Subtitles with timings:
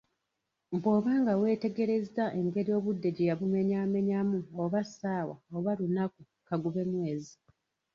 [0.75, 7.35] Bwoba nga weetegerezza engeri obudde gyeyabumenyamenyamu, oba ssaawa, oba lunaku, kagube mwezi